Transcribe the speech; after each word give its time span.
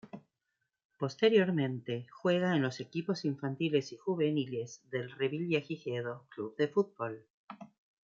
Posteriormente, 0.97 2.07
juega 2.09 2.55
en 2.55 2.63
los 2.63 2.79
equipos 2.79 3.23
infantiles 3.23 3.91
y 3.91 3.97
juveniles 3.97 4.81
del 4.89 5.11
Revillagigedo 5.11 6.25
Club 6.29 6.55
de 6.57 6.67
Fútbol. 6.69 7.27